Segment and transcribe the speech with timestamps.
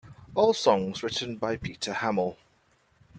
[0.33, 2.37] All songs written by Peter Hammill.